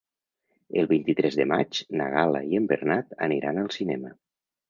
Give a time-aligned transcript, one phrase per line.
[0.83, 4.13] El vint-i-tres de maig na Gal·la i en Bernat aniran al cinema.